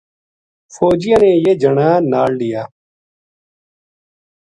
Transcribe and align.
فوجیاں 0.73 1.19
نے 1.23 1.31
یہ 1.43 1.53
جنا 1.61 1.87
نال 2.11 2.31
لیا 2.39 2.61